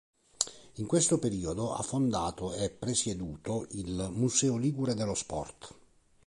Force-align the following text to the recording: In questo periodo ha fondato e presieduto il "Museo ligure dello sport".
In 0.77 0.87
questo 0.87 1.19
periodo 1.19 1.75
ha 1.75 1.83
fondato 1.83 2.53
e 2.53 2.71
presieduto 2.71 3.67
il 3.73 4.09
"Museo 4.11 4.57
ligure 4.57 4.95
dello 4.95 5.13
sport". 5.13 5.75